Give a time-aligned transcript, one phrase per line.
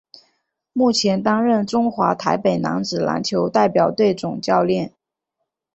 [0.73, 4.95] 目前担任中华台北男子篮球代表队总教练。